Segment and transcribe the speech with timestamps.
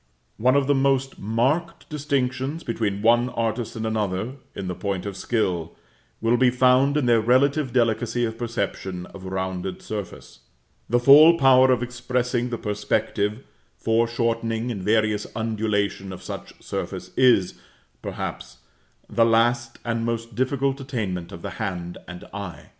[0.37, 5.15] One of the most marked distinctions between one artist and another, in the point of
[5.15, 5.75] skill,
[6.21, 10.39] will be found in their relative delicacy of perception of rounded surface;
[10.89, 13.43] the full power of expressing the perspective,
[13.77, 17.53] foreshortening and various undulation of such surface is,
[18.01, 18.57] perhaps,
[19.07, 22.69] the last and most difficult attainment of the hand and eye.